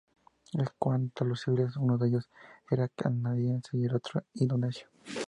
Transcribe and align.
En 0.53 0.65
cuanto 0.79 1.23
a 1.23 1.27
los 1.27 1.41
civiles, 1.41 1.75
uno 1.77 1.95
de 1.99 2.07
ellos 2.07 2.27
era 2.71 2.87
canadiense 2.89 3.77
y 3.77 3.85
el 3.85 3.93
otro 3.97 4.23
indonesio. 4.33 4.87